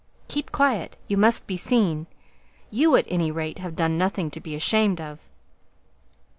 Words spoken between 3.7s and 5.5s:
done nothing to be ashamed of."